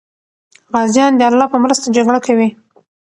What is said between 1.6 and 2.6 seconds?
مرسته جګړه کوي.